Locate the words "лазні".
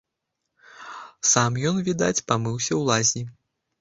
2.93-3.23